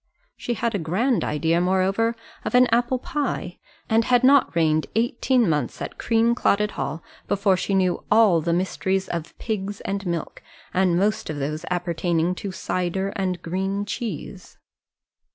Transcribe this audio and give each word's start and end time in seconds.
She 0.35 0.55
had 0.55 0.73
a 0.73 0.79
grand 0.79 1.23
idea, 1.23 1.61
moreover, 1.61 2.15
of 2.43 2.55
an 2.55 2.65
apple 2.71 2.97
pie, 2.97 3.59
and 3.87 4.03
had 4.05 4.23
not 4.23 4.55
reigned 4.55 4.87
eighteen 4.95 5.47
months 5.47 5.79
at 5.79 5.99
Creamclotted 5.99 6.71
Hall 6.71 7.03
before 7.27 7.55
she 7.55 7.75
knew 7.75 8.03
all 8.09 8.41
the 8.41 8.51
mysteries 8.51 9.07
of 9.09 9.37
pigs 9.37 9.79
and 9.81 10.03
milk, 10.07 10.41
and 10.73 10.97
most 10.97 11.29
of 11.29 11.37
those 11.37 11.65
appertaining 11.69 12.33
to 12.33 12.51
cider 12.51 13.09
and 13.09 13.43
green 13.43 13.83
geese. 13.83 14.57